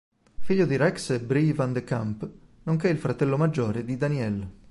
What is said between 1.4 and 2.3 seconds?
Van de Kamp,